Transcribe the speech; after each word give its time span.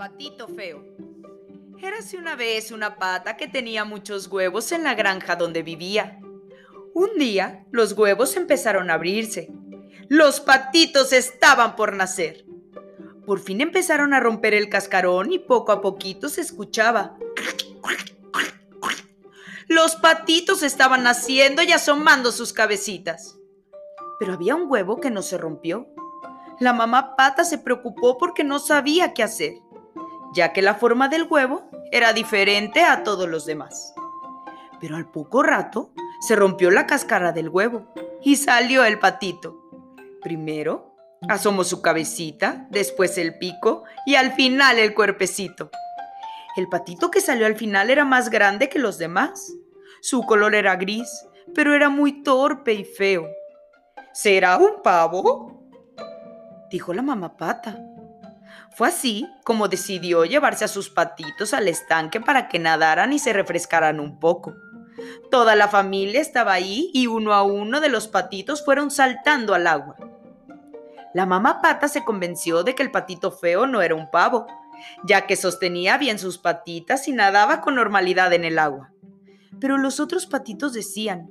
patito 0.00 0.48
feo. 0.48 0.82
Érase 1.78 2.16
una 2.16 2.34
vez 2.34 2.70
una 2.70 2.96
pata 2.96 3.36
que 3.36 3.48
tenía 3.48 3.84
muchos 3.84 4.28
huevos 4.28 4.72
en 4.72 4.82
la 4.82 4.94
granja 4.94 5.36
donde 5.36 5.62
vivía. 5.62 6.18
Un 6.94 7.18
día 7.18 7.66
los 7.70 7.92
huevos 7.92 8.34
empezaron 8.36 8.90
a 8.90 8.94
abrirse. 8.94 9.52
Los 10.08 10.40
patitos 10.40 11.12
estaban 11.12 11.76
por 11.76 11.92
nacer. 11.92 12.46
Por 13.26 13.40
fin 13.40 13.60
empezaron 13.60 14.14
a 14.14 14.20
romper 14.20 14.54
el 14.54 14.70
cascarón 14.70 15.32
y 15.34 15.38
poco 15.38 15.70
a 15.70 15.82
poquito 15.82 16.30
se 16.30 16.40
escuchaba. 16.40 17.18
Los 19.68 19.96
patitos 19.96 20.62
estaban 20.62 21.02
naciendo 21.02 21.60
y 21.60 21.72
asomando 21.72 22.32
sus 22.32 22.54
cabecitas. 22.54 23.36
Pero 24.18 24.32
había 24.32 24.54
un 24.54 24.64
huevo 24.66 24.98
que 24.98 25.10
no 25.10 25.20
se 25.20 25.36
rompió. 25.36 25.88
La 26.58 26.72
mamá 26.72 27.16
pata 27.16 27.44
se 27.44 27.58
preocupó 27.58 28.16
porque 28.16 28.44
no 28.44 28.60
sabía 28.60 29.12
qué 29.12 29.22
hacer 29.22 29.52
ya 30.34 30.52
que 30.52 30.62
la 30.62 30.74
forma 30.74 31.08
del 31.08 31.26
huevo 31.28 31.70
era 31.92 32.12
diferente 32.12 32.82
a 32.82 33.02
todos 33.02 33.28
los 33.28 33.46
demás. 33.46 33.94
Pero 34.80 34.96
al 34.96 35.10
poco 35.10 35.42
rato 35.42 35.92
se 36.20 36.36
rompió 36.36 36.70
la 36.70 36.86
cáscara 36.86 37.32
del 37.32 37.48
huevo 37.48 37.92
y 38.22 38.36
salió 38.36 38.84
el 38.84 38.98
patito. 38.98 39.56
Primero 40.22 40.94
asomó 41.28 41.64
su 41.64 41.82
cabecita, 41.82 42.66
después 42.70 43.18
el 43.18 43.38
pico 43.38 43.84
y 44.06 44.14
al 44.14 44.32
final 44.32 44.78
el 44.78 44.94
cuerpecito. 44.94 45.70
El 46.56 46.68
patito 46.68 47.10
que 47.10 47.20
salió 47.20 47.46
al 47.46 47.56
final 47.56 47.90
era 47.90 48.04
más 48.04 48.30
grande 48.30 48.68
que 48.68 48.78
los 48.78 48.98
demás. 48.98 49.52
Su 50.00 50.22
color 50.22 50.54
era 50.54 50.76
gris, 50.76 51.26
pero 51.54 51.74
era 51.74 51.88
muy 51.88 52.22
torpe 52.22 52.72
y 52.72 52.84
feo. 52.84 53.28
¿Será 54.12 54.56
un 54.58 54.82
pavo? 54.82 55.62
dijo 56.70 56.92
la 56.94 57.02
mamá 57.02 57.36
pata. 57.36 57.78
Fue 58.72 58.88
así 58.88 59.28
como 59.44 59.68
decidió 59.68 60.24
llevarse 60.24 60.64
a 60.64 60.68
sus 60.68 60.90
patitos 60.90 61.54
al 61.54 61.68
estanque 61.68 62.20
para 62.20 62.48
que 62.48 62.58
nadaran 62.58 63.12
y 63.12 63.18
se 63.18 63.32
refrescaran 63.32 64.00
un 64.00 64.18
poco. 64.18 64.54
Toda 65.30 65.54
la 65.56 65.68
familia 65.68 66.20
estaba 66.20 66.52
ahí 66.52 66.90
y 66.92 67.06
uno 67.06 67.32
a 67.32 67.42
uno 67.42 67.80
de 67.80 67.88
los 67.88 68.08
patitos 68.08 68.64
fueron 68.64 68.90
saltando 68.90 69.54
al 69.54 69.66
agua. 69.66 69.96
La 71.14 71.26
mamá 71.26 71.60
pata 71.60 71.88
se 71.88 72.04
convenció 72.04 72.62
de 72.62 72.74
que 72.74 72.82
el 72.82 72.90
patito 72.90 73.30
feo 73.32 73.66
no 73.66 73.82
era 73.82 73.94
un 73.94 74.10
pavo, 74.10 74.46
ya 75.04 75.26
que 75.26 75.36
sostenía 75.36 75.98
bien 75.98 76.18
sus 76.18 76.38
patitas 76.38 77.08
y 77.08 77.12
nadaba 77.12 77.60
con 77.60 77.74
normalidad 77.74 78.32
en 78.32 78.44
el 78.44 78.58
agua. 78.58 78.92
Pero 79.60 79.76
los 79.76 80.00
otros 80.00 80.26
patitos 80.26 80.72
decían, 80.72 81.30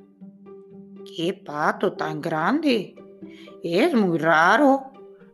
¡Qué 1.15 1.33
pato 1.33 1.93
tan 1.93 2.21
grande! 2.21 2.95
Es 3.63 3.93
muy 3.93 4.17
raro. 4.17 4.88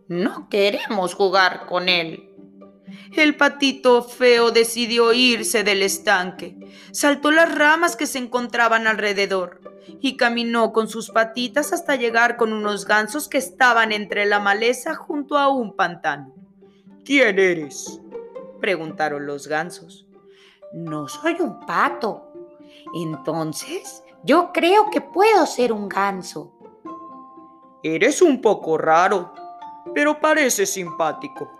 No 0.08 0.50
queremos 0.50 1.16
jugar 1.16 1.66
con 1.66 1.90
él. 1.90 2.30
El 3.16 3.36
patito 3.36 4.04
feo 4.04 4.52
decidió 4.52 5.14
irse 5.14 5.64
del 5.64 5.82
estanque. 5.82 6.58
Saltó 6.92 7.32
las 7.32 7.54
ramas 7.56 7.96
que 7.96 8.06
se 8.06 8.20
encontraban 8.20 8.88
alrededor 8.88 9.62
y 10.02 10.18
caminó 10.18 10.74
con 10.74 10.88
sus 10.88 11.10
patitas 11.10 11.74
hasta 11.74 11.96
llegar 11.96 12.38
con 12.38 12.54
unos 12.54 12.86
gansos 12.86 13.28
que 13.28 13.38
estaban 13.38 13.92
entre 13.92 14.26
la 14.26 14.40
maleza 14.40 14.96
junto 14.96 15.38
a 15.38 15.48
un 15.48 15.76
pantano. 15.76 16.34
¿Quién 17.04 17.40
eres? 17.40 18.02
preguntaron 18.60 19.26
los 19.26 19.48
gansos. 19.48 20.08
No 20.74 21.08
soy 21.08 21.38
un 21.40 21.60
pato. 21.66 22.32
Entonces, 22.94 24.04
yo 24.24 24.52
creo 24.54 24.90
que 24.90 25.02
puedo 25.02 25.46
ser 25.46 25.72
un 25.72 25.88
ganso. 25.88 26.52
Eres 27.84 28.22
un 28.22 28.42
poco 28.42 28.78
raro, 28.78 29.34
pero 29.94 30.20
parece 30.20 30.66
simpático. 30.66 31.52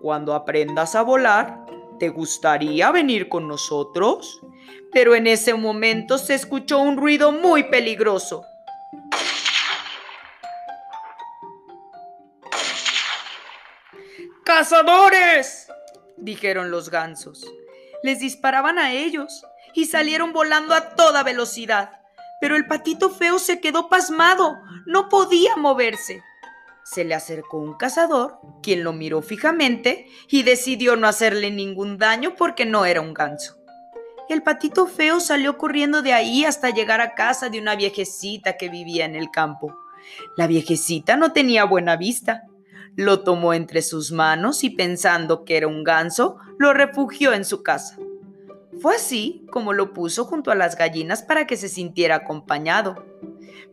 Cuando 0.00 0.34
aprendas 0.34 0.94
a 0.94 1.02
volar, 1.02 1.66
¿te 1.98 2.08
gustaría 2.08 2.90
venir 2.90 3.28
con 3.28 3.48
nosotros? 3.48 4.40
Pero 4.92 5.14
en 5.14 5.26
ese 5.26 5.54
momento 5.54 6.18
se 6.18 6.34
escuchó 6.34 6.78
un 6.78 6.96
ruido 6.96 7.32
muy 7.32 7.64
peligroso. 7.64 8.44
¡Cazadores! 14.44 15.68
dijeron 16.16 16.70
los 16.70 16.88
gansos. 16.88 17.44
Les 18.02 18.20
disparaban 18.20 18.78
a 18.78 18.92
ellos 18.92 19.44
y 19.74 19.86
salieron 19.86 20.32
volando 20.32 20.74
a 20.74 20.94
toda 20.94 21.22
velocidad. 21.24 22.00
Pero 22.40 22.54
el 22.54 22.66
patito 22.66 23.10
feo 23.10 23.38
se 23.38 23.60
quedó 23.60 23.88
pasmado, 23.88 24.56
no 24.86 25.08
podía 25.08 25.56
moverse 25.56 26.22
se 26.86 27.04
le 27.04 27.16
acercó 27.16 27.58
un 27.58 27.74
cazador, 27.74 28.38
quien 28.62 28.84
lo 28.84 28.92
miró 28.92 29.20
fijamente 29.20 30.06
y 30.28 30.44
decidió 30.44 30.94
no 30.94 31.08
hacerle 31.08 31.50
ningún 31.50 31.98
daño 31.98 32.36
porque 32.36 32.64
no 32.64 32.84
era 32.84 33.00
un 33.00 33.12
ganso. 33.12 33.58
El 34.28 34.44
patito 34.44 34.86
feo 34.86 35.18
salió 35.18 35.58
corriendo 35.58 36.00
de 36.00 36.12
ahí 36.12 36.44
hasta 36.44 36.70
llegar 36.70 37.00
a 37.00 37.14
casa 37.14 37.48
de 37.48 37.58
una 37.58 37.74
viejecita 37.74 38.56
que 38.56 38.68
vivía 38.68 39.04
en 39.04 39.16
el 39.16 39.30
campo. 39.32 39.76
La 40.36 40.46
viejecita 40.46 41.16
no 41.16 41.32
tenía 41.32 41.64
buena 41.64 41.96
vista. 41.96 42.44
Lo 42.94 43.24
tomó 43.24 43.52
entre 43.52 43.82
sus 43.82 44.12
manos 44.12 44.62
y 44.62 44.70
pensando 44.70 45.44
que 45.44 45.56
era 45.56 45.66
un 45.66 45.82
ganso, 45.82 46.38
lo 46.56 46.72
refugió 46.72 47.32
en 47.32 47.44
su 47.44 47.64
casa. 47.64 47.96
Fue 48.80 48.94
así 48.94 49.44
como 49.50 49.72
lo 49.72 49.92
puso 49.92 50.24
junto 50.24 50.52
a 50.52 50.54
las 50.54 50.76
gallinas 50.76 51.22
para 51.22 51.48
que 51.48 51.56
se 51.56 51.68
sintiera 51.68 52.16
acompañado. 52.16 53.04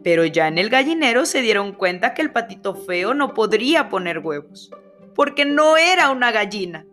Pero 0.03 0.25
ya 0.25 0.47
en 0.47 0.57
el 0.57 0.69
gallinero 0.69 1.25
se 1.25 1.41
dieron 1.41 1.73
cuenta 1.73 2.13
que 2.13 2.21
el 2.21 2.31
patito 2.31 2.75
feo 2.75 3.13
no 3.13 3.33
podría 3.33 3.89
poner 3.89 4.19
huevos, 4.19 4.71
porque 5.15 5.45
no 5.45 5.77
era 5.77 6.09
una 6.09 6.31
gallina. 6.31 6.85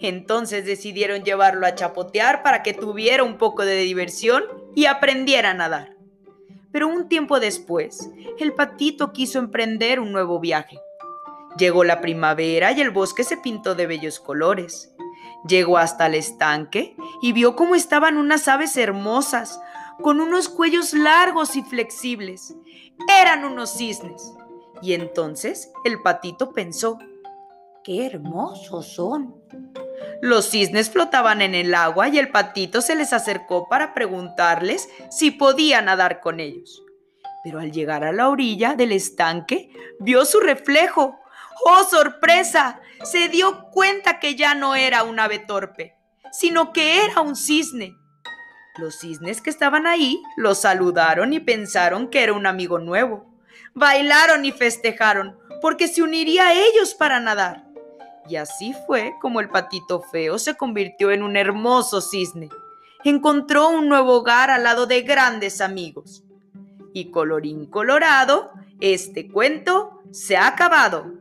Entonces 0.00 0.64
decidieron 0.64 1.24
llevarlo 1.24 1.66
a 1.66 1.74
chapotear 1.74 2.42
para 2.42 2.62
que 2.62 2.74
tuviera 2.74 3.24
un 3.24 3.38
poco 3.38 3.64
de 3.64 3.76
diversión 3.76 4.44
y 4.74 4.86
aprendiera 4.86 5.50
a 5.50 5.54
nadar. 5.54 5.96
Pero 6.72 6.88
un 6.88 7.08
tiempo 7.08 7.40
después, 7.40 8.10
el 8.38 8.52
patito 8.52 9.12
quiso 9.12 9.38
emprender 9.38 10.00
un 10.00 10.12
nuevo 10.12 10.40
viaje. 10.40 10.78
Llegó 11.56 11.84
la 11.84 12.00
primavera 12.00 12.72
y 12.72 12.80
el 12.80 12.90
bosque 12.90 13.22
se 13.22 13.36
pintó 13.36 13.76
de 13.76 13.86
bellos 13.86 14.18
colores. 14.18 14.92
Llegó 15.46 15.78
hasta 15.78 16.06
el 16.06 16.14
estanque 16.14 16.96
y 17.22 17.32
vio 17.32 17.54
cómo 17.54 17.76
estaban 17.76 18.16
unas 18.16 18.48
aves 18.48 18.76
hermosas, 18.76 19.60
con 20.02 20.20
unos 20.20 20.48
cuellos 20.48 20.92
largos 20.92 21.56
y 21.56 21.62
flexibles. 21.62 22.54
Eran 23.20 23.44
unos 23.44 23.76
cisnes. 23.76 24.32
Y 24.82 24.94
entonces 24.94 25.70
el 25.84 26.02
patito 26.02 26.52
pensó, 26.52 26.98
¡qué 27.82 28.06
hermosos 28.06 28.94
son! 28.94 29.34
Los 30.20 30.50
cisnes 30.50 30.90
flotaban 30.90 31.42
en 31.42 31.54
el 31.54 31.74
agua 31.74 32.08
y 32.08 32.18
el 32.18 32.30
patito 32.30 32.80
se 32.80 32.94
les 32.94 33.12
acercó 33.12 33.68
para 33.68 33.94
preguntarles 33.94 34.88
si 35.10 35.30
podía 35.30 35.80
nadar 35.82 36.20
con 36.20 36.40
ellos. 36.40 36.82
Pero 37.42 37.60
al 37.60 37.72
llegar 37.72 38.04
a 38.04 38.12
la 38.12 38.28
orilla 38.28 38.74
del 38.74 38.92
estanque, 38.92 39.70
vio 40.00 40.24
su 40.24 40.40
reflejo. 40.40 41.18
¡Oh, 41.66 41.84
sorpresa! 41.84 42.80
Se 43.04 43.28
dio 43.28 43.70
cuenta 43.70 44.18
que 44.18 44.34
ya 44.34 44.54
no 44.54 44.74
era 44.74 45.02
un 45.02 45.20
ave 45.20 45.38
torpe, 45.38 45.94
sino 46.32 46.72
que 46.72 47.04
era 47.04 47.20
un 47.20 47.36
cisne 47.36 47.96
los 48.76 48.98
cisnes 48.98 49.40
que 49.40 49.50
estaban 49.50 49.86
ahí 49.86 50.22
lo 50.36 50.54
saludaron 50.54 51.32
y 51.32 51.40
pensaron 51.40 52.08
que 52.08 52.22
era 52.22 52.32
un 52.32 52.46
amigo 52.46 52.78
nuevo. 52.78 53.26
Bailaron 53.74 54.44
y 54.44 54.52
festejaron 54.52 55.38
porque 55.60 55.88
se 55.88 56.02
uniría 56.02 56.48
a 56.48 56.54
ellos 56.54 56.94
para 56.94 57.20
nadar. 57.20 57.64
Y 58.28 58.36
así 58.36 58.74
fue 58.86 59.14
como 59.20 59.40
el 59.40 59.48
patito 59.48 60.00
feo 60.00 60.38
se 60.38 60.56
convirtió 60.56 61.10
en 61.10 61.22
un 61.22 61.36
hermoso 61.36 62.00
cisne. 62.00 62.48
Encontró 63.04 63.68
un 63.68 63.88
nuevo 63.88 64.14
hogar 64.14 64.50
al 64.50 64.64
lado 64.64 64.86
de 64.86 65.02
grandes 65.02 65.60
amigos. 65.60 66.24
Y 66.92 67.10
colorín 67.10 67.66
colorado, 67.66 68.52
este 68.80 69.28
cuento 69.28 70.02
se 70.10 70.36
ha 70.36 70.46
acabado. 70.46 71.12